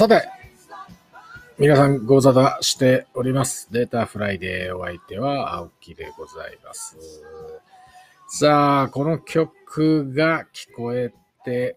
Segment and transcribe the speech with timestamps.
[0.00, 0.26] さて、
[1.58, 3.70] 皆さんご無沙汰しております。
[3.70, 6.96] データフライデーお相手は青木でございます。
[8.26, 11.12] さあ、この曲が聞こえ
[11.44, 11.76] て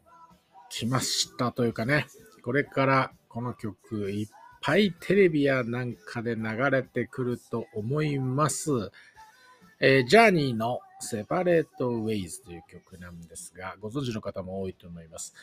[0.69, 2.05] きましたというかね、
[2.45, 4.27] これからこの曲いっ
[4.61, 8.71] ぱいテレビやなんかで流れてくると思います。
[9.81, 15.33] えージャーニーのセパレートウェイズという曲なんですが、ご存知の方も多いと思います。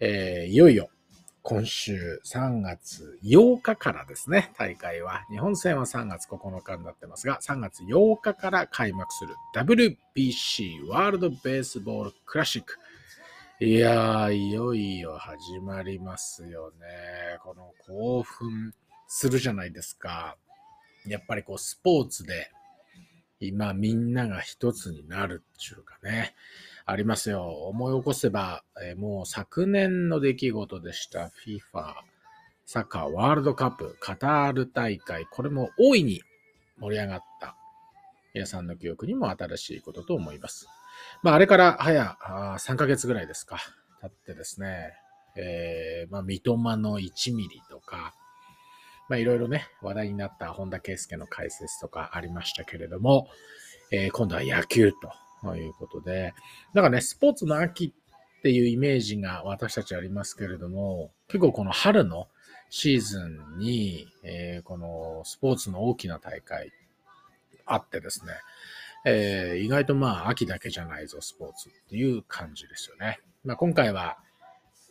[0.00, 0.88] えーいよいよ
[1.46, 5.26] 今週3月8日からですね、大会は。
[5.30, 12.78] 日本戦は3月9日になってますが、3月8日から開幕する WBC ワールドベースボールクラシック。
[13.60, 16.86] いやー、いよいよ始まりますよね。
[17.42, 18.72] この興奮
[19.06, 20.38] するじゃないですか。
[21.06, 22.50] やっぱりこうスポーツで
[23.38, 26.34] 今みんなが一つになるっていうかね。
[26.86, 27.44] ありますよ。
[27.68, 31.94] 思い起こせば、えーもう昨年の出来事でした FIFA
[32.66, 35.26] サッカーワールドカップカタール大会。
[35.26, 36.22] これも大いに
[36.78, 37.56] 盛り上がった。
[38.34, 40.66] 皆さんの記憶にも新しいことと思います。
[41.22, 43.58] まあ、あれから早あ3ヶ月ぐらいですか。
[44.00, 44.92] 経ってですね、
[45.36, 48.14] えーまあ、三笘の1ミリとか、
[49.08, 53.28] まあ、いろいろね、話題になった本田圭佑の解説とかありましたけれども、
[53.90, 54.98] えー今度は野球と
[55.44, 56.34] ということで、
[56.72, 57.92] なんかね、スポーツの秋
[58.38, 62.28] っていうイメージが私たちありますけれども、結構この春の
[62.70, 66.72] シーズンに、えーこのスポーツの大きな大会
[67.66, 68.32] あってですね、
[69.06, 73.20] えー意外とまあ秋だけじゃないぞ、スポーツっていう感じですよね。
[73.44, 74.18] まあ、今回は、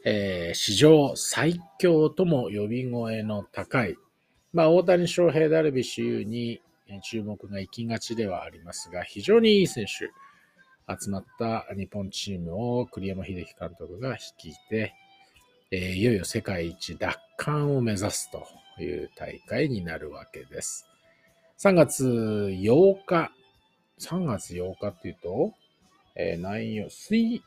[0.05, 3.97] えー史上最強とも呼び声の高い、
[4.53, 6.61] まあ、大谷翔平、ダルビッシュ有に
[7.01, 10.09] 注目が行きがちではありますが、非常にいい選手、
[10.87, 14.93] 集まった日本チームを栗山英樹監督が率いて、
[15.71, 18.45] えーいよいよ世界一奪還を目指すと
[18.81, 20.85] いう大会になるわけです。
[21.59, 23.31] 3月8日、
[23.99, 25.53] 3月8日っていうと、
[26.15, 27.41] えー何曜、水、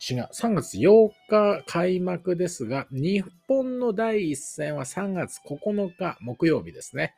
[0.00, 7.14] 違う、3月8日開幕ですが、日本の第一戦は3月9日木曜日ですね。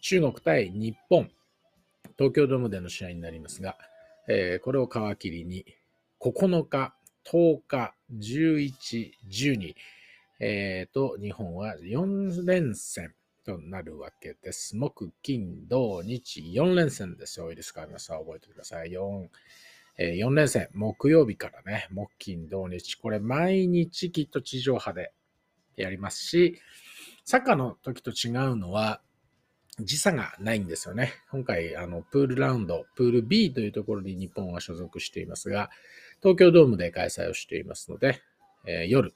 [0.00, 1.30] 中国対日本、
[2.16, 3.76] 東京ドームでの試合になりますが、
[4.28, 5.64] えーこれを皮切りに、
[6.20, 6.94] 9日、
[7.24, 9.74] 10日、11、12、
[10.40, 14.76] えーと、日本は4連戦となるわけです。
[14.76, 17.48] 木、金、土、日、4連戦ですよ。
[17.50, 17.86] いいですか？
[17.86, 18.90] 皆さん覚えてください。
[18.90, 19.28] 4、
[19.96, 25.12] えー4連戦、木曜日からね、木、金、土、日、これ毎日きっと地上波で
[25.76, 26.60] やりますし、
[27.24, 29.00] サッカーの時と違うのは、
[29.80, 31.12] 時差がないんですよね。
[31.30, 35.70] 今回、あの、プールラウンド、プール B というところに日本は所属していますが、
[36.20, 38.20] 東京ドームで開催をしていますので、
[38.66, 39.14] えー夜、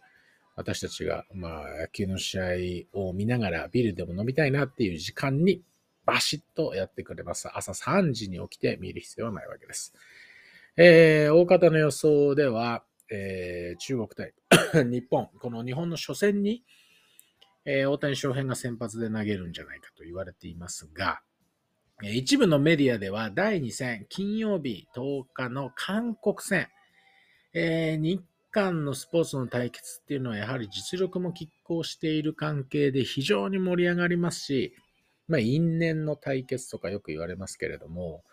[0.55, 5.63] 私たちが、まあ、野球の試合を見ながらビールでも飲みたいなっていう時間に
[6.05, 7.49] バシッとやってくれます。
[7.53, 9.95] 朝3時に起きて見る必要はないわけです。
[10.77, 14.35] えー大方の予想では、えー中国対
[14.85, 16.65] 日本、この日本の初戦に、
[17.65, 21.21] えー大谷翔平が先発で投げるんじゃないかと言われていますが、
[22.03, 26.69] えー一部のメディアでは第2戦、金曜日10日の韓国戦、
[27.55, 34.75] えー日韓のスポーツの対決っていうのはやはり実力も拮抗している関係で非常に盛り上がりますし、
[35.27, 38.25] まあ、因縁の対決とかよく言われますけれども、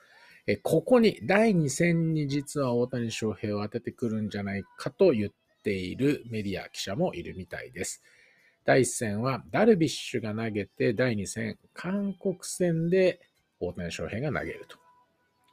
[0.46, 5.32] えここに第2戦に実は大谷翔平を当ててくるんじゃないかと言っ
[5.64, 8.02] ているメディア記者もいるみたいです。
[8.70, 13.20] 第1戦はダルビッシュが投げて、第2戦、韓国戦で
[13.60, 14.78] 大谷翔平が投げると。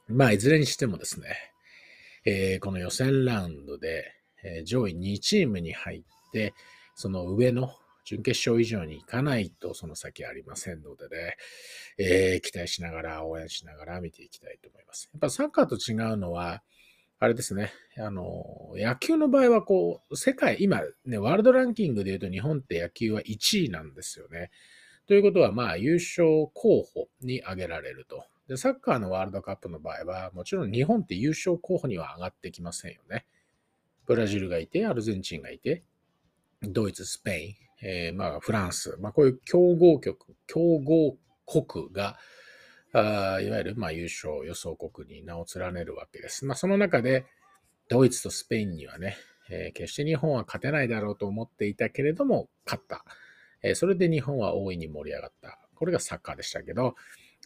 [0.09, 1.29] まあ、いずれにしてもですね、
[2.27, 4.13] えーこの予選ラウンドで、
[4.45, 6.53] え上位2チームに入って、
[6.95, 7.75] その上の
[8.05, 11.37] 準決勝以上に行かないとその先ありませんのでね、
[11.97, 15.09] えー期待しながら、応援しながら見ていきたいと思います。
[15.15, 16.63] やっぱサッカーと違うのは、
[17.19, 17.73] あれですね。
[17.99, 24.51] あの、野球の場合はこう、世界、今ね、ワールドランキングで言うと日本って野球は1位なんですよね。
[25.07, 28.25] ということは、まあ、優勝候補に挙げられると。
[28.49, 33.25] で、サッカーのワールドカップの場合は、もちろん日本って優勝候補には上がってきませんよね。
[34.05, 35.85] ブラジルがいて、アルゼンチンがいて、
[36.63, 37.55] ドイツ、スペイン、
[37.89, 40.17] えー、まあ、フランス、まあ、こういう強豪国、
[40.47, 41.17] 強豪
[41.47, 42.19] 国が、
[42.99, 46.47] あいわゆる、ま、優勝予想国に名を連ねるわけです。
[46.47, 47.27] まあ、その中で、
[47.89, 49.17] ドイツとスペインにはね、
[49.51, 53.05] えー、決して日本は勝てないだろうと思っていたけれども、勝った。
[53.63, 55.59] えー、それで日本は大いに盛り上がった。
[55.75, 56.95] これがサッカーでしたけど、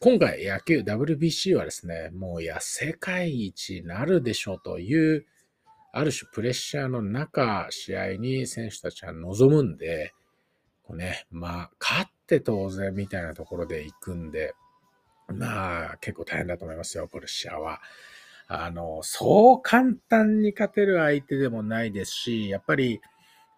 [0.00, 5.26] 今回野球 WBC はですね、もういや、世界一なるでしょうという、
[5.93, 10.14] ある種プレッシャーの中、試合に選手たちは臨むんで、
[10.85, 14.55] こうね、まあ、勝って当然みたいなところで行くんで、
[15.32, 17.80] まあ、結構大変だと思いますよ、プレッシャーは。
[18.48, 23.00] あの、そう簡単に勝てる相手でもないですし、やっぱり、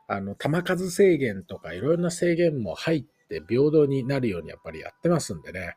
[0.07, 5.77] あの、球数制限とかいろいろな制限も入って平等になるようにやっぱりやってますんでね。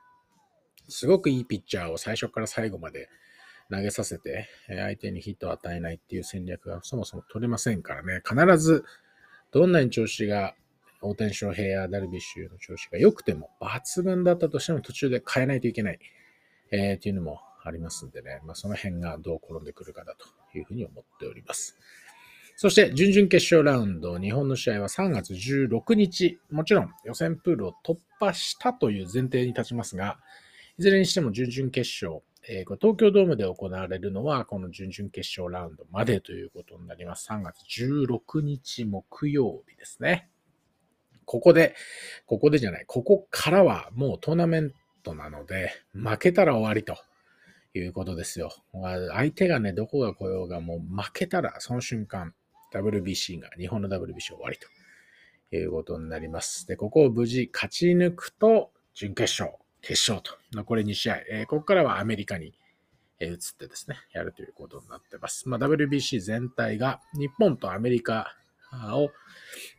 [0.89, 3.09] すごくいいピッチャーを最初から最後まで
[3.71, 8.83] 投げさせて、相手にヒットを与えないっていう戦略がそもそも取れませんからね、必ず
[9.51, 10.53] どんなに調子が、
[11.05, 15.99] 大谷翔平やダルビッシュの調子が良くても、抜群だったとしても途中で変えないといけない、
[16.71, 21.77] えー、っていうのもありますんでね、まあ、その辺がどう転んでくるかだというふうに思っております。
[22.57, 30.17] そして、準々決勝ラウンド、日本の試合は3月16日、もちろん予選プールを突破したという前提に立ちますが、
[30.77, 37.27] いずれにしても準々決勝、えー、東京ドームで行われるのは、この準々決勝ラウンドまでということになります。
[37.29, 40.29] 3月16日木曜日ですね。
[41.25, 41.75] ここで、
[42.25, 44.73] ここでじゃない、ここからはもうトーナメン
[45.03, 46.97] トなので、負けたら終わりと
[47.73, 48.51] いうことですよ。
[49.13, 52.33] 相手がね、どこが来ようがもう負けたら、その瞬間、
[52.73, 54.57] WBC が、日本の WBC 終わり
[55.49, 56.67] ということになります。
[56.67, 59.57] で、ここを無事勝ち抜くと、準決勝。
[59.81, 62.53] 決勝と、残り2試合、えー、ここからはアメリカに、
[63.19, 65.47] え移ってですね、やるということになってます。
[65.47, 68.35] まあ、WBC 全体が日本とアメリカ
[68.95, 69.11] を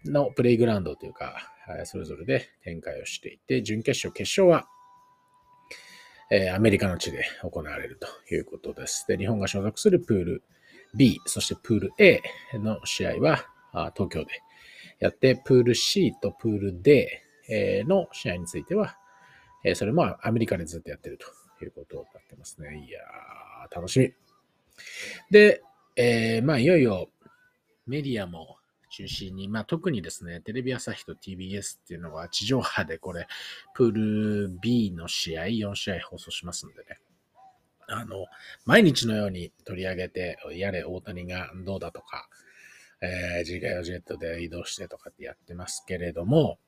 [0.04, 1.52] のプレイグラウンドというか、
[1.84, 4.66] それぞれで展開をしていて、準決勝、決勝は、
[6.31, 9.06] え、アメリカの地で行われるということです。
[9.06, 10.43] で、日本が所属するプール
[10.96, 12.20] B、そしてプール A
[12.54, 13.44] の試合は
[13.94, 14.43] 東京で
[14.99, 17.06] やって、プール C とプール D
[17.87, 18.96] の試合については
[19.66, 22.87] えそれもアメリカでずっとやってるということになってますね。
[22.87, 24.12] いやー、楽しみ。
[25.31, 25.60] で、
[25.96, 27.08] えー、まあ、いよいよ
[27.87, 28.58] メディアも
[28.96, 33.26] 中心に、まあ、特にですね、テレビ朝日と TBS っていうのは地上波でこれ、
[33.75, 33.90] プー
[34.46, 36.98] ル B の試合、4試合放送しますんでね。
[37.88, 38.25] あの、
[38.64, 42.26] 毎日のように取り上げて、やれ大谷がどうだとか、
[43.02, 46.59] えー、自家用ジェットで移動してとかってやってますけれども、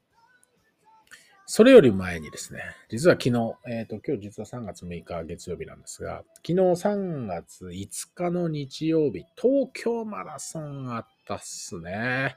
[1.50, 12.36] それより前にですね、実は昨日、えっ、ー、と、今日実は3月6日月曜日なんですが、昨日3月5日の日曜日、東京マラソンあったっすね。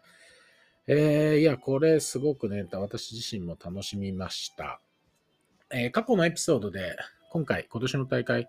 [0.88, 4.80] えー、いや、これすごくね、私自身も楽しみました。
[5.74, 6.96] えー、過去のエピソードで、
[7.32, 8.48] 今回、今年の大会、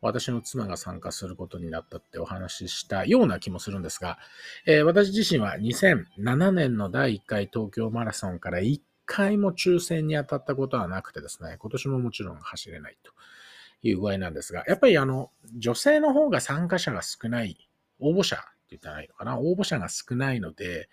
[0.00, 4.18] 私の妻が参加することになったってお話ししたような気もするんですが、
[4.66, 13.12] えー、私自身は2007年の第1回東京マラソンから1回も抽選に当たったことはなくてですね、今年ももちろん走れないと
[13.82, 17.56] いう具合なんですが、やっぱりあの、女性の方が参加者が少ない、
[18.00, 20.88] 応募者って言ったらいいのかな、応募者が少ないので、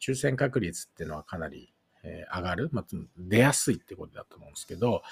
[0.00, 1.72] 抽選確率っていうのはかなり、
[2.04, 2.84] え、上がる、まあ、
[3.18, 5.02] 出やすいってことだと思うんですけど、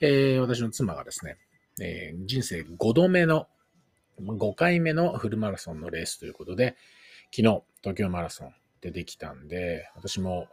[0.00, 1.36] えー、私の妻がですね、
[1.80, 3.48] えー、人生5度目の、
[4.20, 6.76] 5回目のフルマラソンのレースということで、
[7.30, 10.48] 昨日、東京マラソン、ってきたんで、私も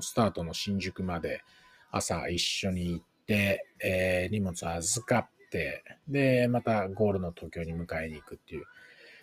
[0.00, 1.42] スタートの新宿まで
[1.90, 8.64] 朝一緒に行って、えー、荷物預かって、で、またゴールの東京に迎えに行くっていう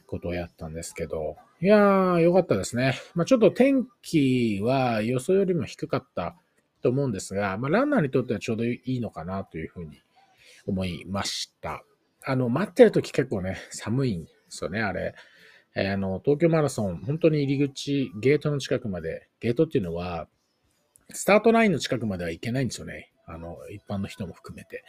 [0.06, 2.96] ことをやったんですけど、いやー、よかったですね。
[3.16, 6.36] まあ、ちょっと天気は予想よりも低かった
[6.82, 10.02] と思うんですが、まあ、ランナーにとってはちょうどいいのかなというふうに
[10.66, 11.84] 思いました。
[12.26, 15.16] あの、待ってる時結構ね、寒いんですよね、あれ。
[15.80, 20.28] えー、あの、東京マラソン、本当に入り口、ゲートの近くまで、ゲートっていうのは、
[21.12, 23.12] スタートラインの近くまでは行けないんですよね。
[23.28, 24.84] あの、一般の人も含めて。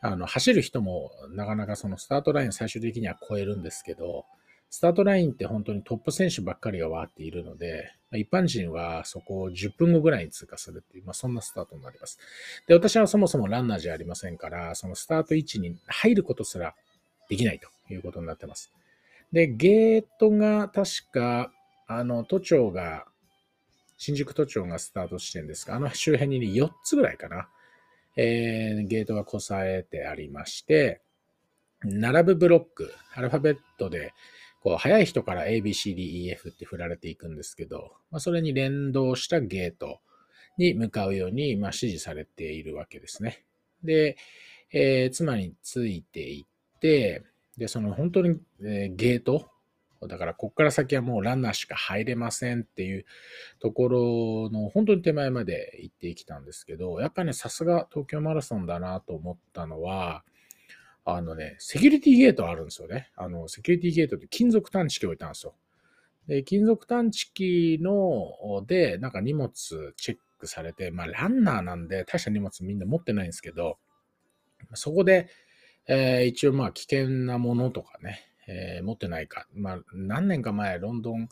[0.00, 4.24] あの、走る人もなかなかそのスタートラインを最終的には超えるんですけど、
[4.70, 12.18] スタートラインって本当にトップ選手ばっかりがわーっているので、一般人はそこを10分後ぐらいに通過するっていう、まあ、そんなスタートになります。
[12.66, 16.74] で、私はそもそもランナーじゃありませんから、そのスタート位置に入ることすら
[17.28, 18.72] できないということになってます。
[19.34, 21.52] で、ゲートが確か、
[21.88, 23.04] あの、都庁が、
[23.96, 27.48] 新宿都庁がスタート地点ですが、あの周辺に4つぐらいかな。
[28.16, 31.02] えー、ゲートがこさえてありまして、
[31.82, 34.14] 並ぶブロック、アルファベットで、
[34.60, 39.98] こう、早い人から A, B, C, D, E, F って振られていくんですけど、まあ、それに連動したゲート
[40.58, 43.44] に向かうように、まあ、指示されているわけですね。
[43.82, 44.16] で、
[44.72, 47.24] えー妻についていって、
[47.58, 49.50] で、その本当に、えーゲート、
[50.06, 53.04] だからここから先はもうランナーしか入れませんっていう
[53.58, 60.24] ところの本当に手前まで行ってきたんですけど、やっぱりね、さすが東京マラソンだなと思ったのは、
[61.06, 63.10] あのね、セキュリティゲートあるんですよね。
[63.16, 65.54] あの、セキュリティゲートって金属探知機置いたんですよ。
[66.26, 69.50] で、金属探知機の、で、なんか荷物
[69.96, 73.78] チェックされて、まあ、ランナーなんで、大した荷物みんな持ってないんですけど、
[74.72, 75.28] そこで、
[75.86, 79.46] えー一応まあ危険なものとかね、えー持ってないか。
[79.54, 81.28] まあ、何年か前、ロンドン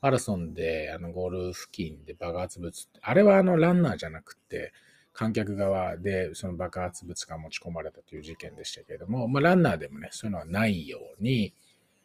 [0.00, 4.72] マラソンで、あの、ゴール付近で爆発物、あれはあの、ランナーじゃなくて、
[5.12, 11.52] 観客側でその爆発物が持ち込まれたという事件でしたけれども、まあ、ランナーでもね、そういうのはないように、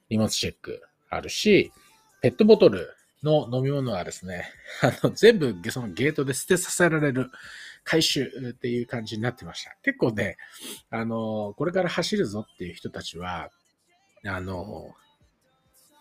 [0.09, 1.71] 荷物チェックあるし、
[2.21, 2.89] ペットボトル
[3.21, 4.45] の飲み物はですね、
[4.81, 7.29] あの、全部そのゲートで捨てさせられる
[7.83, 9.75] 回収っていう感じになってました。
[9.83, 10.37] 結構ね、
[10.89, 13.49] あの、これから走るぞっていう人たちは、
[14.25, 14.95] あの、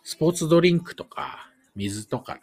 [0.04, 2.40] スポーツドリンクとか、水とかね、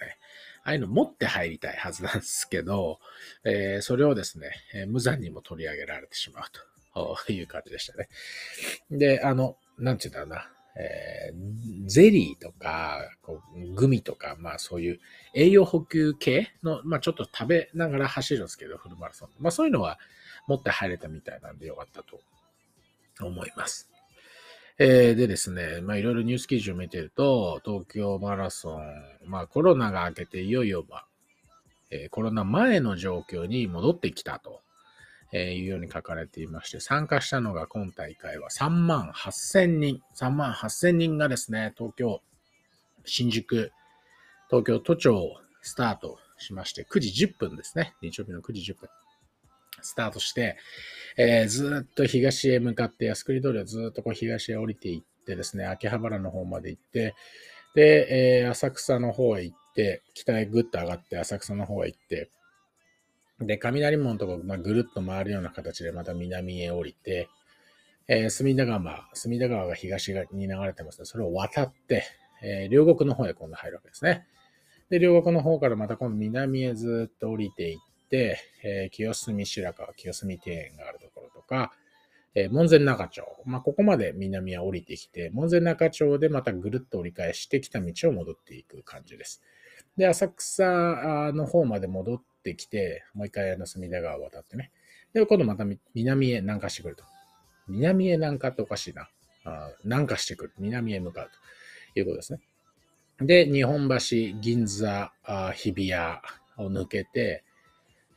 [0.63, 2.99] ああいうの持って入りたいはずなんですけど、
[3.43, 6.43] えーそれをですね、えー無残にも取り上げられてしまう
[7.25, 8.09] という感じでしたね。
[8.91, 10.49] で、あの、なんていうんだろうな、
[10.79, 14.99] えーゼリーとか、こうグミとか、まあそういう
[15.33, 19.29] 栄養補給系の、まあちょっと食べながら走るんですけど、フルマラソン。
[19.39, 19.97] まあそういうのは
[20.47, 22.19] 持って入れたみたいなんでよかったと
[23.25, 23.89] 思います。
[24.77, 28.81] えーでですね、まあいろいろニュース記事を見てると、東京マラソン、
[29.25, 31.07] まあコロナが明けていよいよ、まあ
[31.89, 34.61] えーコロナ前の状況に戻ってきたと、
[35.31, 42.21] えーいうように書かれていまして、参加したのが今大会は3万8000人、3万8000人がですね、東京、
[43.05, 43.71] 新宿、
[44.49, 48.89] 東京都庁をスタートしまして、9時10分ですね、日曜日の9時10分。
[49.81, 50.57] スタートして、
[51.17, 57.15] えーずっと東へ向かって、靖国通りをずっとこう東へ降りていってですね、秋葉原の方まで行って、
[57.75, 62.29] で、えー浅草の方へ行って、北へぐっと上がって浅草の方へ行って、
[63.41, 67.29] で、雷門のとこ、まあ、ぐるっと回るような形でまた南へ降りて、
[68.07, 71.05] えー隅田川、隅田川が東に流れてますのね。
[71.05, 72.03] それを渡って、
[72.41, 74.25] えー両国の方へ今度入るわけですね。
[74.89, 81.71] で、両国の方からまた今度南へずっと降りていって、えー清澄白河、清澄庭園があるところとか、
[82.35, 83.23] え門前仲町。
[83.45, 89.41] まあ、ここまで南は降りてきて、門前仲町でまたぐるっと折り返してきた道を戻っていく感じです。
[89.97, 94.71] で、浅草の方まで戻ってきて、もう一回あの隅田川を渡ってね。
[95.13, 97.03] で、今度また南へ南下してくると。
[97.67, 99.09] 南へ南下っておかしいな。
[99.45, 100.53] あ南下してくる。
[100.59, 101.29] 南へ向かう
[101.93, 102.39] ということですね。
[103.21, 106.17] で、日本橋、銀座、あ日比谷
[106.57, 107.43] を抜けて、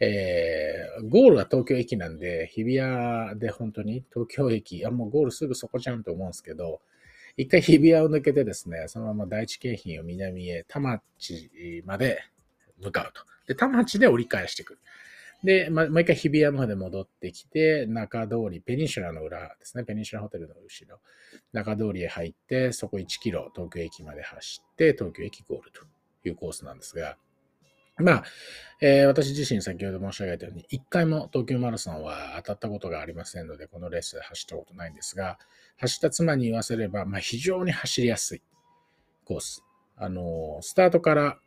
[0.00, 6.80] えーゴールは東京駅なんで、日比谷で本当に東京駅、あ、もうゴールすぐそこじゃんと思うんですけど、
[7.36, 11.50] 一回日比谷を抜けてですね、そのまま第一京浜を南へ田町
[11.84, 12.20] まで
[12.80, 13.31] 向かうと。
[13.46, 14.80] で、田町で折り返してくる。
[15.44, 21.00] で、ま、もう一回日比谷まで戻ってきて、中通り、ペニシュラの裏ですね、ペニシュラホテルの後ろ、
[21.52, 25.80] 中通りへ入って、そこ1キロ東京駅まで走って、東京駅ゴールと
[26.24, 27.16] いうコースなんですが、
[27.98, 28.24] まあ、
[28.80, 35.38] えー私自身先ほど申し上げたように、一回も東京マラソンは当たったことがありませんので、このレースで走ったことないんですが、
[35.78, 38.42] 走った妻に言わせれば、まあ、非常に走りやすい
[39.24, 39.62] コース。
[39.96, 41.38] あの、スタートから、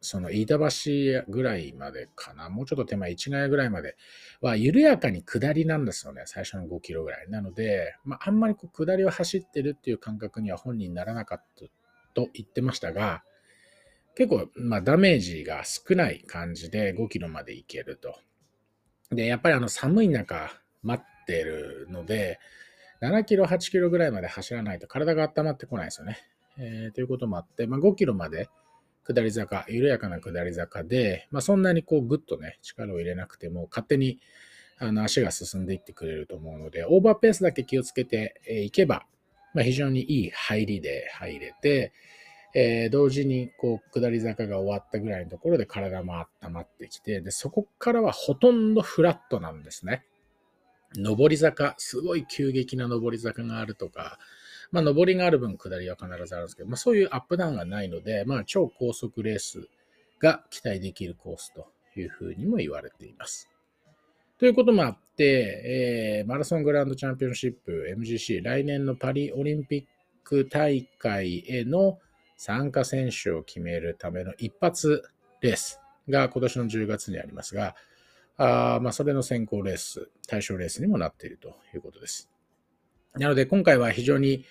[0.00, 3.96] その飯田橋ぐらいまでかな、もうちょっと手前、市ヶ谷ぐらいまで
[4.40, 7.28] は、緩やかに下りなんですよね、最初の5キロぐらい。
[7.28, 11.64] なので、まあ、あんまりこう下りを走ってるっていう感覚には本人ならなかった
[12.14, 13.24] と言ってましたが、
[14.14, 18.18] 結構、まあ、ダメージが少ない感じで5キロまで行けると。
[19.10, 20.50] で、やっぱりあの寒い中
[20.82, 22.38] 待ってるので、
[23.00, 26.18] 7キロ、8キロぐらいまで走らないと体が温まってこないですよね。
[26.58, 28.48] えーということもあって、まあ、5キロまで
[29.08, 34.18] 下り坂、緩やかな下り坂で、まあ、そんなにこうグッとね、力を入れなくても勝手に
[34.78, 39.06] あの足が進んでいってくれると思うので、オーバーペースだけ気をつけていけば、
[39.54, 41.92] まあ、非常にいい入りで入れて、
[42.54, 50.04] えー同時にこう下り坂が終わったぐらいのところで体も温まってきて、で、そこからはほとんどフラットなんですね。
[50.96, 54.18] 上り坂、すごい急激な上り坂があるとか、
[54.70, 59.68] まあ、上りがある分、下りは必ずあるんですけど、まあ、そういうアップダウンがないので、まあ、超高速レース
[60.20, 63.48] が期待できるコースというふうにも言われています。
[64.38, 69.84] ということもあって、えーマラソングランドチャンピオンシップ MGC 来年のパリオリンピッ
[70.22, 71.98] ク大会への
[72.36, 75.02] 参加選手を決めるための一発
[75.40, 77.74] レースが今年の10月にありますが、
[78.36, 82.30] あまあ、それの選考レース、対象レースにもなっているということです。
[83.18, 84.44] なので今回は非常に、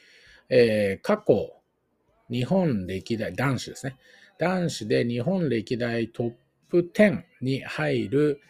[0.50, 1.54] えー過去、
[2.30, 3.98] 日本歴代、男子ですね。
[4.38, 6.34] 男子で日本歴代トッ
[6.70, 8.42] プ10に入る、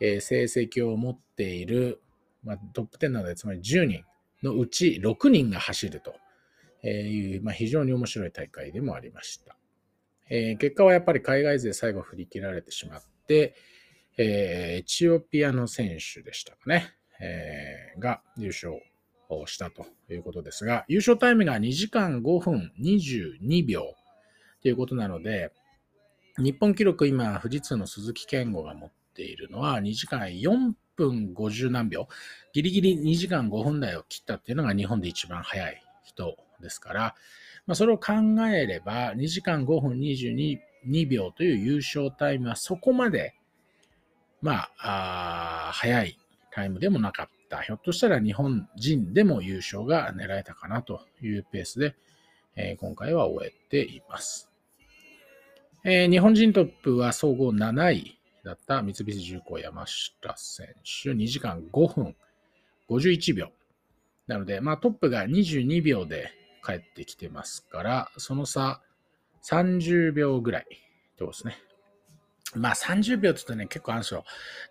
[0.00, 2.00] えー成績を持っている、
[2.44, 4.04] まあ、トップ10なので、つまり10人
[4.42, 6.14] のうち6人が走ると
[6.86, 9.56] いう、まあ、非常に面白い大会でもありました。
[10.30, 13.54] えー結果はやっぱり海外勢最後振り切られてしまって、
[14.16, 18.80] えーエチオピアの選手でしたかね、えーが優勝
[19.46, 23.94] したということですが、優勝タイムが2時間5分22秒
[24.62, 25.52] ということなので、
[26.38, 32.08] 日本記録今、富士通の鈴木健吾が持っているのは2時間4分50何秒、
[32.52, 37.14] ギリギリ2時間5分台を切ったっていうのが日本で一番早い人ですから、
[37.66, 38.12] まあ、それを考
[38.50, 40.58] えれば2時間5分22
[41.08, 43.34] 秒という優勝タイムはそこまで、
[44.40, 46.18] まあ、あ早い
[46.50, 47.60] タイムでもなかった。
[47.60, 51.96] ひょっとしたら日本人でも優勝が狙えたかなというペースで、
[52.56, 54.50] え今回は終えています。
[55.84, 62.16] え日本人トップは総合7位だった三菱重工山下選手、2時間5分
[62.88, 63.50] 51秒。
[64.26, 66.30] なので、まあトップが22秒で
[66.64, 68.82] 帰ってきてますから、その差
[69.44, 70.66] 30秒ぐらいっ
[71.16, 71.67] てことですね。
[72.54, 74.24] まあ30秒って言うとね、結構あるんですよ。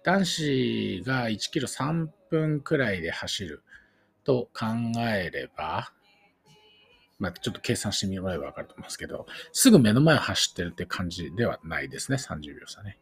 [0.03, 3.63] 男子が1キロ3分くらいで走る
[4.23, 4.65] と考
[4.99, 5.91] えれば、
[7.19, 12.97] まあちょっと計算してみればわかると思いますけど、すぐ目の前を走ってるって感じではないですね、30秒差ね。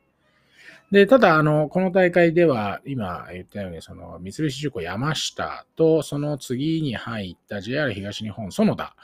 [0.92, 8.96] で、ただ、あの、この大会では、今言ったように、その、三菱重工山下と、その次に入った JR 東日本園田。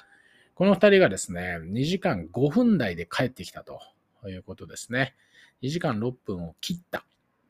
[0.54, 3.80] この二人がですね、2時間5分台で帰ってきたと
[4.22, 5.16] ということですね。
[5.64, 7.04] 2時間6分を切った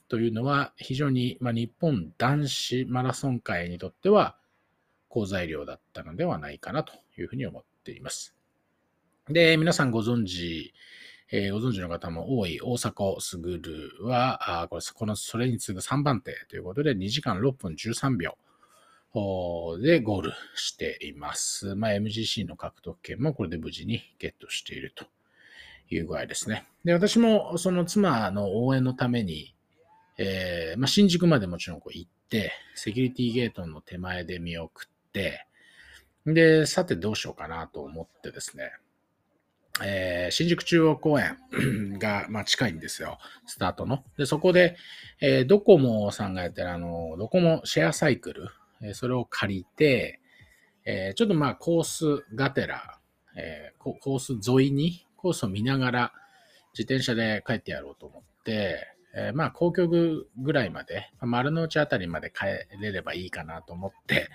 [0.08, 4.36] というのは、非常に、まあ、日本男子マラソン界にとっては、
[5.10, 8.34] 好材料だったのではないかなというふうに思っています。
[9.30, 10.74] で、皆さんご存知、
[11.32, 18.36] えーご存知の方も多い大迫傑は、あこれこのそれに次ぐ3番手ということで2時間6分13秒
[19.82, 21.76] でゴールしています。
[21.76, 25.06] まあ、MGC の獲得権もこれで無事にゲットしていると
[25.92, 26.66] いう具合ですね。
[26.84, 29.54] で、私もその妻の応援のために、
[30.18, 35.46] えーまあ、新宿までもちろんこう行って、セキュリティゲートの手前で見送って、
[36.26, 38.72] で、さてどうしようかなと思ってですね、
[39.84, 41.38] えー新宿中央公園
[41.98, 43.20] が、まあ、近いんですよ。
[43.48, 44.04] スタートの。
[44.18, 44.76] で、そこで、
[45.22, 48.50] えードコモさんがやってるあの、ドコモシェアサイクル、
[48.84, 50.20] えそれを借りて、
[50.86, 53.00] えちょっとまあコースがてら、
[53.36, 56.14] えコース沿いにコースを見ながら
[56.74, 62.46] 自転車で帰ってやろうと思って、えーまあ皇居ぐらいまで、ま丸の内あたりまで帰
[62.82, 64.30] れればいいかなと思って、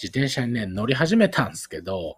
[0.00, 2.16] 自転車にね、乗り始めたんですけど、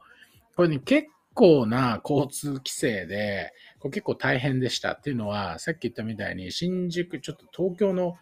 [0.57, 8.17] これね、結構な交通規制で、これ結構大変でしたっていうのは、さっき言ったみたいに、新宿、ちょっと東京の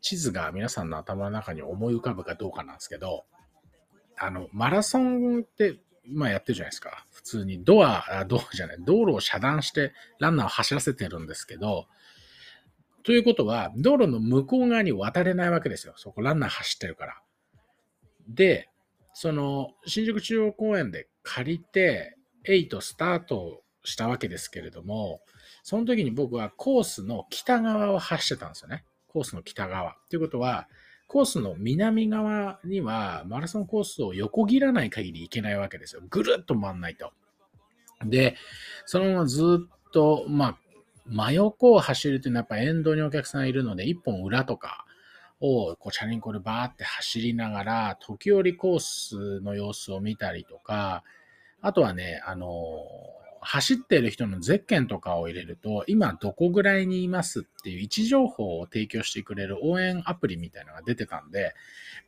[0.00, 3.24] 地図が皆さんの頭の中に思い浮かぶかどうかなんですけど、
[4.18, 7.06] あの、マラソンって、まあやってるじゃないですか。
[7.10, 11.86] 普通にドア、あドアじゃない、道路を遮断してランナーを走らせてるんですけど、
[13.04, 15.94] ということは、道路の向こう側に渡れないわけですよ。
[15.96, 17.20] そこランナー走ってるから。
[18.28, 18.68] で、
[19.12, 25.20] その、新宿中央公園で借りて、8スタートしたわけですけれども、
[25.62, 28.84] その時に僕はコースの北側を走ってたんですよね。
[29.08, 29.96] コースの北側。
[30.08, 30.68] ということは、
[31.12, 36.00] コースの南側にはマラソンコースを横切らない限り行けないわけですよ。
[36.08, 37.12] ぐるっと回んないと。
[38.06, 38.34] で、
[38.86, 40.58] そのままずっと、まあ、
[41.04, 44.86] 真横を走るというのはやっぱ沿道にお客さんいるので、一本裏とか
[45.40, 51.04] をこうチャリンコでバーって走りながら、時折コースの様子を見たりとか、
[51.60, 52.48] あとはね、あの
[53.44, 61.54] 走ってる人のゼッケンとかを入れると、今どこぐらいにいますっていう位置情報を提供してくれる応援アプリみたいなのが出てたんで、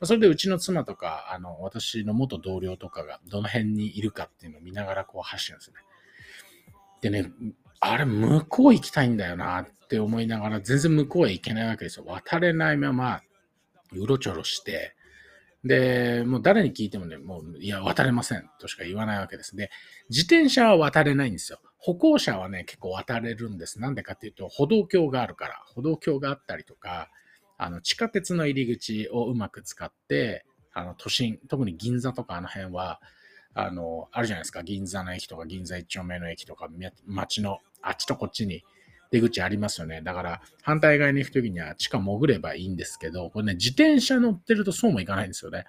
[0.02, 5.76] それでうちの妻とか、あの、私の元同僚とかがどの辺にいるかっていうのを見ながらこう走るんですね。
[7.00, 7.32] でね、
[7.80, 12.04] あれ向こう行きたいんだよなって思いながら全然向こうへ行けないわけですよ。
[12.06, 13.22] 渡れないまま、
[13.92, 14.94] うろちょろして、
[15.64, 19.57] で、もう誰に聞いてもね、もう、いや、渡れませんとしか言わないわけです。
[19.57, 19.70] で、
[20.11, 21.59] 自転車は渡れないんですよ。
[21.79, 23.81] 歩行者はね、結構渡れるんです。
[23.81, 27.09] なんでかっていうと、歩道橋があるから、歩道橋があったりとか、
[27.57, 33.00] あの、地下鉄の入り口をうまく使って、あの、都心、特に銀座とかあの辺は、
[33.55, 34.62] あの、あるじゃないですか。
[34.62, 36.68] 銀座の駅とか、銀座一丁目の駅とか、
[37.07, 38.64] 街のあっちとこっちに
[39.14, 40.03] 出口ありますよね。
[40.03, 45.66] だから、反対側に行くときには地下潜ればいいんですけど、これね、自転車乗ってるとそうもいかないんですよね。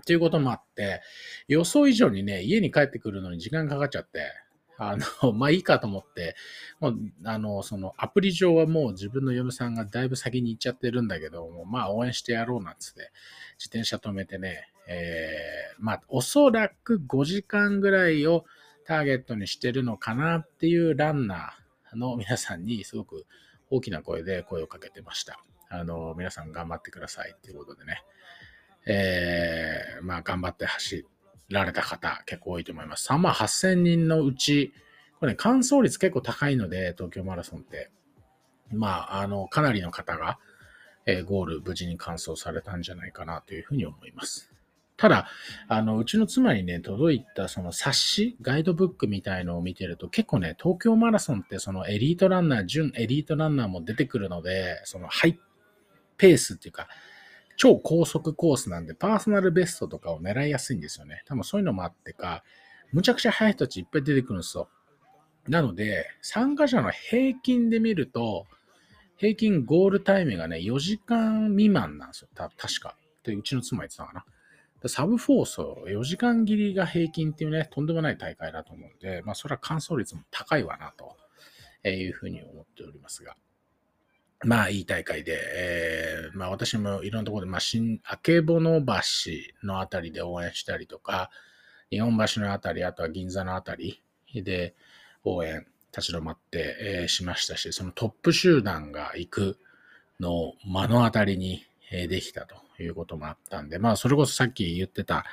[0.00, 1.00] っていうこともあって、
[1.46, 4.32] 予想以上にね、家に帰ってくるのに時間かかっちゃって、
[4.76, 6.34] あの、 まあいいかと思って、
[6.80, 13.12] もう、あの、そのアプリ上はもう自分の嫁さんがだいぶ先に行っちゃってるんだけど、もまあ応援してやろうなんつって、
[13.56, 18.46] 自転車止めてね、えー、まあおそらく5時間ぐらいを
[18.84, 23.26] ターゲットにしてるのかなっていうランナーの皆さんにすごく
[23.70, 25.40] 大きな声で声をかけてました。
[25.70, 28.02] あの、皆さん頑張ってくださいっていうことでね。
[28.86, 31.04] えー、まあ頑張って走
[31.50, 33.08] られた方結構多いと思います。
[33.08, 34.72] 3万8000人のうち、
[35.20, 37.90] これね、完走率結構高いので、東京マラソンって。
[38.70, 40.38] まあ、あの、かなりの方が、
[41.06, 44.52] えーゴール無事に完走されたんじゃないかなというふうに思います。
[44.98, 45.28] ただ、
[45.68, 55.38] あの、うちの妻にね、届いたその冊子、ガイドブックみたいのを見てると、結構ね、東京マラソンってそのエリートランナー、準エリートランナーも出てくるので、そのハイ
[56.16, 56.88] ペースっていうか、
[57.56, 61.22] 超高速コースなんで、パーソナルベストとかを狙いやすいんですよね。
[61.26, 62.42] 多分そういうのもあってか、
[62.92, 64.68] むちゃくちゃ速い人たちいっぱい出てくるんですよ。
[65.46, 68.46] なので、参加者の平均で見ると、
[69.16, 72.28] 平均ゴールタイムがね、4時間未満なんですよ。
[72.34, 72.96] た確か。
[73.22, 74.24] で、うちの妻言ってたかな。
[74.86, 83.34] サブ4走、4時間切りが平均っていうね、とんでもない大会だと思うんで、まあ、それは完走率も高いわな、というふうに思っておりますが。
[84.44, 91.30] まあ、いい大会で、えーまあ、私もいろんなところで、まあ、新、あけぼの橋のあたりで応援したりとか、
[91.90, 94.00] 日本橋のあたり、あとは銀座のあたり
[94.32, 94.76] で
[95.24, 99.58] 応援、立ち止まって、えーしましたし、そのトップ集団が行く
[100.20, 105.24] のを目の当たりに、えーできたということもあったんで、まあ、それこそさっき言ってた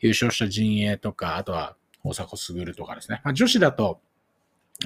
[0.00, 3.20] 優勝した陣営とか、あとは大迫傑とかですね。
[3.24, 4.00] まあ、女子だと、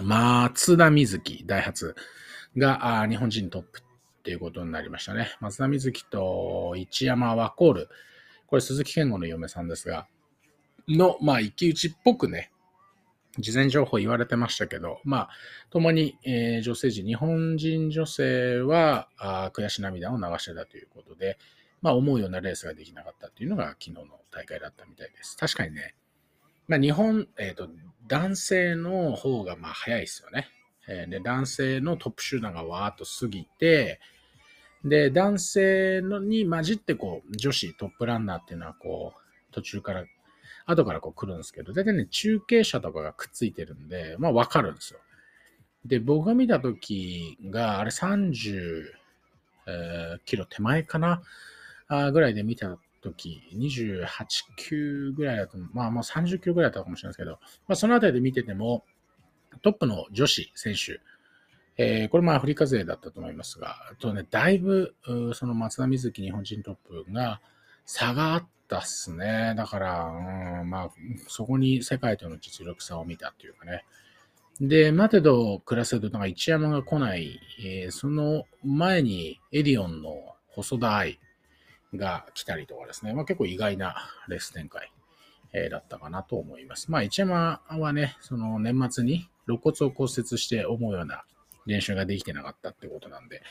[0.02, 1.96] 松田瑞生、ダイハツ
[2.56, 5.36] が日本人トップっていうことになりましたね。
[5.40, 7.88] 松田瑞生と一山ワコール、
[8.46, 10.06] これ鈴木健吾の嫁さんですが、
[10.88, 12.50] の、まあ、一騎打ちっぽくね、
[13.38, 15.30] 事前情報言われてましたけど、まあ、
[15.70, 21.38] 共に、えー女性陣、日本人女性はあ悔し涙を流してたということで、
[21.80, 25.36] まあ、思うようなレースができなかったっていうのが昨日の大会だったみたいです。
[25.36, 25.94] 確かにね、
[26.66, 27.68] まあ、日本、えっ、と、
[28.06, 30.48] 男性の方がまあ早いですよね。
[30.88, 34.00] えーで、男性のトップ集団がわーっと過ぎて、
[34.84, 40.04] で、男性のに混じってこう、女子トップランナーっていうのはこう、途中から、
[40.66, 45.00] 後からこう来るんですけど、大体ね、中継車とかがくっついてるんで、まあわかるんですよ。
[45.84, 48.84] で、僕が見たときが、あれ30、
[49.66, 51.22] えーキロ手前かな
[52.12, 54.06] ぐらいで見たとき、28、
[54.58, 57.32] 9ぐらいだと、まあもう30キロぐらいだったかもしれないですけど、
[57.66, 58.84] まあそのあたりで見てても、
[59.62, 61.00] トップの女子選手、
[61.78, 64.94] えーこれもアフリカ勢だったと思いますが、とね、だいぶ、
[65.34, 67.40] その松田瑞生日本人トップが
[67.86, 69.54] 差があったっすね。
[69.56, 70.04] だから、
[70.62, 70.90] うん、まあ、
[71.28, 73.84] そこに世界との実力差を見たっていうかね。
[74.60, 81.20] で、待てど暮らせど、なんか一山が来ない、えーその前にエディオンの細田愛。
[81.94, 83.96] が来たりとかですね、まあ結構意外な
[84.28, 84.90] レース展開、
[85.52, 86.90] えーだったかなと思います。
[86.90, 91.24] まあ一山はね、その年末に肋骨を骨折して思うような
[91.66, 93.42] 練習ができてなかったってことなんで、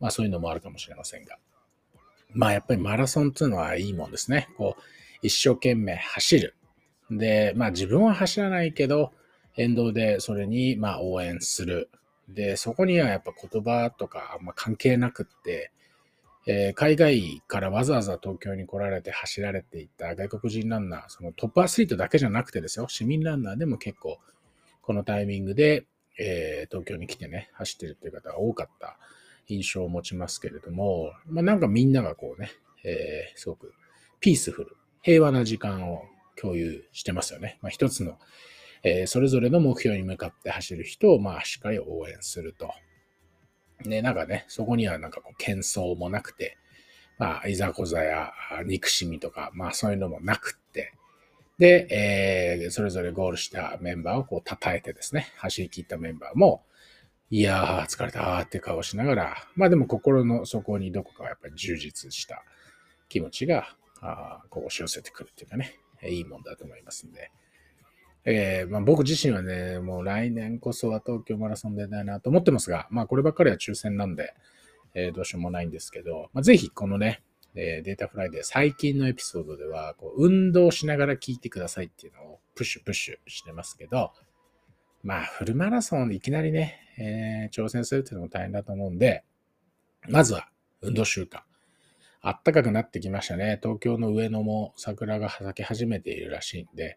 [0.00, 1.38] まあそういうのもあるかもしれませんが。
[2.32, 4.48] まあやっぱりマラソンっていうのはいいもんですね。
[4.56, 4.82] こう、
[5.22, 6.54] 一生懸命走る。
[7.10, 9.12] で、まあ自分は走らないけど、
[9.56, 11.90] 沿道でそれにまあ応援する。
[12.28, 15.70] で、そこにはやっぱ言葉とかあんま関係なくって、
[16.46, 24.18] えー海外からわざわざ東京に来られて走られていた外国人ランナー、そのトップアスリートだけじゃなくてですよ、市民ランナーでも結構
[24.82, 25.86] このタイミングで、
[26.18, 28.98] えー東京に来てね、走ってるっていう方が多かった
[29.48, 32.50] 印象を持ちますけれども、まあなんかみんながこうね、
[32.84, 33.72] えーすごく
[34.20, 36.02] ピースフル、平和な時間を
[36.36, 37.58] 共有してますよね。
[37.62, 38.18] まあ一つの、
[38.82, 42.70] えそれぞれの目標に向かって走る人を、まあしっかり応援すると。
[43.84, 46.56] ね、なんかね、そこにはなんかこう、喧騒もなくて、
[47.18, 48.32] まあ、いざこざや
[48.66, 50.92] 憎しみとか、まあそういうのもなくって、
[51.58, 56.64] で、えーそれぞれゴールしたメンバーをこう称えてですね、走り切ったメンバーも、
[57.30, 62.44] いやー、疲れたーって顔しながら、まあでも心の底にどこかやっぱり充実した
[63.08, 67.30] 気持ちがあこう押し寄せてくるっていうかね、いいもんだと思いますんで。
[68.26, 74.34] えーまあ、僕自身はね、もう来年こそは東京マラソン出たいなと思ってますが、まあこればっかりは抽選なんで、
[74.94, 77.22] えー、どうしようもないんですけど、まあ、ぜひこのね、
[77.54, 84.12] えー、データフライデー最近のエピソードでは、こう運動しながら聞いてくださいっていうのをプッシュプッシュしてますけど、
[85.02, 89.22] まあフルマラソンでいきなりね、えー、挑戦するっていうのも大変だと思うんで、
[90.08, 90.48] まずは
[90.80, 91.40] 運動習慣。
[92.26, 93.58] あったかくなってきましたね。
[93.62, 96.96] 東京の上野も桜が咲き始めているらしいんで、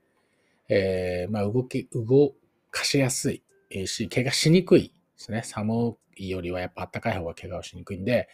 [0.70, 2.34] えー、まあ動き、動
[2.72, 3.42] かしやすい
[3.88, 5.42] し、怪我しにくいですね。
[5.44, 8.28] 寒いよりはやっぱ暖かい方が怪我をしにくいんで、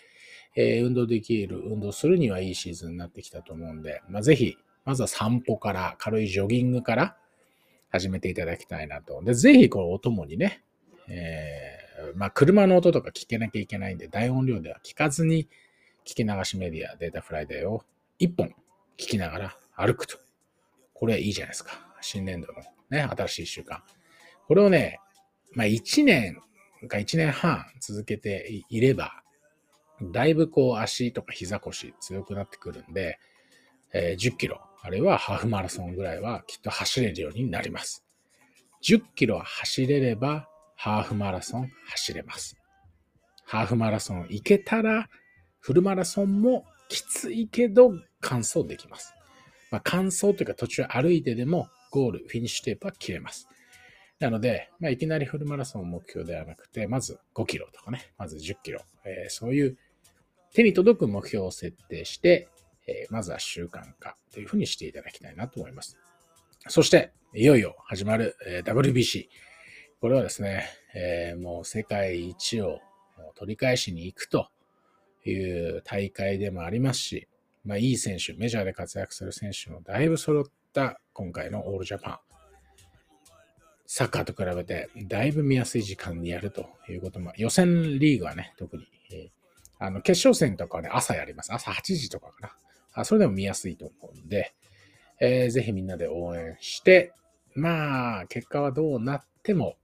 [0.55, 7.17] えー、運動できる、運動するにはいいシーズンになってきたと思うんで、まあ、ぜひ、まずは散歩から、軽いジョギングから
[7.89, 9.21] 始めていただきたいなと。
[9.23, 10.63] で、ぜひこのお供にね、
[11.07, 15.47] えー、まあ、車の音とか聞けなきゃいけないんで、大音量では聞かずに、
[16.05, 17.83] 聞き流しメディア、データフライデーを
[18.19, 18.49] 一本
[18.97, 20.17] 聞きながら歩くと。
[20.93, 21.92] これいいじゃないですか。
[22.03, 23.79] 新年度のね、新しい習慣。
[24.47, 24.99] これをね、
[25.53, 26.37] まあ1年
[26.87, 29.23] か1年半続けていれば、
[30.01, 33.19] だいぶこう足とか膝腰強くなってくるんで、
[33.93, 38.03] えー、10キロ、あるいはハーフマラソンぐらいはきっと走れるようになります。
[38.83, 42.57] 10キロ走れれば、ハーフマラソン走れます。
[43.45, 45.09] ハーフマラソン行けたら、
[45.59, 49.13] フルマラソンもきついけど完走できます。
[49.71, 53.47] まあ、完走というか途中歩いてでもゴール、フィニッシュテープは切れます。
[54.19, 59.77] なので、まあ、いきなりフルマラソンを目標ではなくて、まず5キロとかね、まず10キロ、えー、そういう
[60.55, 62.49] 手に届く目標を設定して、
[62.87, 65.99] えー、まずは習慣化というふうにしていただきたいなと思います。
[66.67, 69.27] そして、いよいよ始まる、え、WBC。
[70.01, 72.79] これはですね、えー、もう世界一を
[73.35, 74.47] 取り返しに行くと
[75.25, 77.27] いう大会でもありますし、
[77.63, 82.19] まあ、いい選手、メジャーで活躍する選手もだいぶ揃った今回のオールジャパン。
[83.85, 89.29] サッカーと比べてだいぶ見やすい時間にやるということも、予選リーグはね、特に、え、
[89.77, 91.53] あの決勝戦とかはね、朝やります。
[91.53, 92.55] 朝8時とかかな。
[92.93, 94.53] あそれでも見やすいと思うんで、
[95.19, 97.13] えー、ぜひみんなで応援して、
[97.55, 99.75] まあ、結果はどうなっても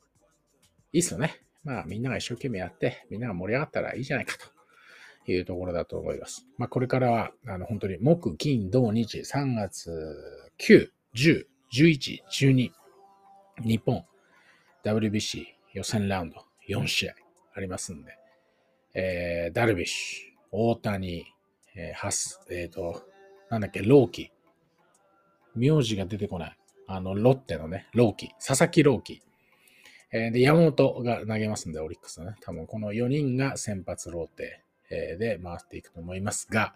[0.92, 1.42] いいっすよね。
[1.64, 4.36] まあ、みんなが一生懸命やって、みんなが盛り上がったらいいじゃないか
[5.26, 6.48] というところだと思います。
[6.58, 9.92] まあ、これからは、あの、本当に木、金、土、日、3月
[10.60, 12.72] 9、10、11、12、
[13.64, 14.06] 日本、
[14.84, 15.44] WBC
[15.74, 17.14] 予選ラウンド4試合
[17.56, 18.18] ありますんで、
[18.94, 21.26] えー、ダルビッシュ、大谷、
[21.76, 23.04] えー、ハス、えっ、ー、と、
[23.50, 24.32] なんだっけ、ローキ。
[25.56, 26.58] 名字が出てこない。
[26.88, 28.30] あの、ロッテのね、ローキ。
[28.46, 29.22] 佐々木ローキ。
[30.12, 32.36] えー、で、山本が投げますんで、オリックスね。
[32.42, 36.74] 多分この4人が先発ローテ、えー、で回っていくと思いますが、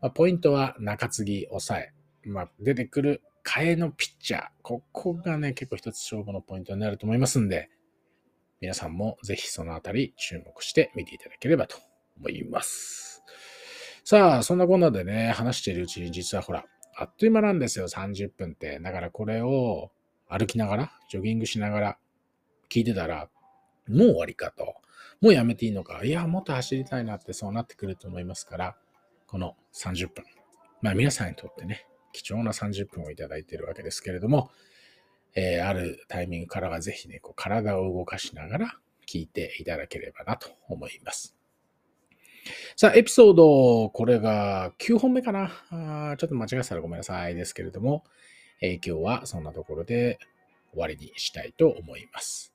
[0.00, 1.92] まあ、ポイントは中継ぎ、抑え。
[2.24, 4.48] まあ、出てくる替えのピッチャー。
[4.62, 7.70] ここがね、結構一つ勝負のポイントになると思いますんで、
[8.60, 11.76] 皆さんもぜひそのあたり注目して見ていただければと
[12.18, 13.22] 思います。
[14.04, 16.64] さあ、そんなこんなでね、話しているうちに実はほら、
[16.96, 18.78] あっという間なんですよ、30分って。
[18.80, 19.90] だからこれを
[20.28, 21.98] 歩きながら、ジョギングしながら
[22.68, 23.28] 聞いてたら、
[23.88, 24.74] もう終わりかと。
[25.20, 26.04] もうやめていいのか。
[26.04, 28.76] いや、もっと走りたいなってそうなってくると思いますから、
[29.26, 30.24] この30分。
[30.80, 34.50] まあ皆さんにとってね、貴重な30分をいただいているわけですけれども、
[35.34, 41.36] えー、あるタイミングからはぜひね、こう体を動かしながら聞いていただければなと思います。
[42.76, 48.04] さあ、エピソード、これが9本目かなあちょっと間違えたらごめんなさいですけれども、
[48.60, 50.18] えー、今日はそんなところで
[50.72, 52.52] 終わりにしたいと思います。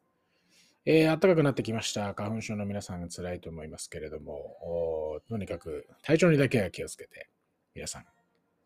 [0.85, 2.13] えー、暖かくなってきました。
[2.13, 7.27] 花粉症の皆さんが辛いと思いますけれども、とにかく体調にだけは気をつけて、
[7.75, 8.05] 皆さん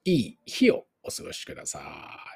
[0.03, 2.31] いい日をお過ごしください。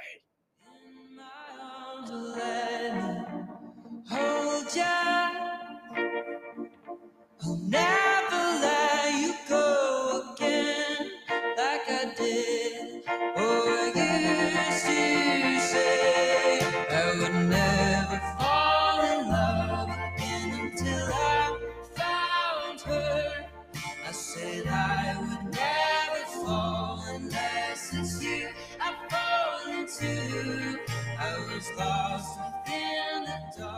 [4.08, 4.84] hold you.
[7.42, 8.25] I'll never.